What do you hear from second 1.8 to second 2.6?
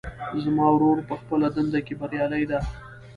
کې بریالی ده